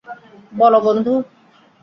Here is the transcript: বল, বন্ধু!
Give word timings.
বল, 0.53 0.73
বন্ধু! 0.79 1.13